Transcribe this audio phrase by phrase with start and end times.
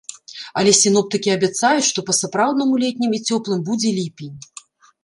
[0.61, 4.37] Але сіноптыкі абяцаюць, што па-сапраўднаму летнім і цёплым будзе ліпень.